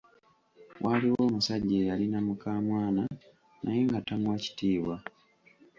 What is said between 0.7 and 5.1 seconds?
Waaliwo omusajja eyalina mukaamwana naye nga tamuwa kitiibwa.